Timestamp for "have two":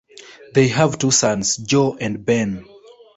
0.69-1.11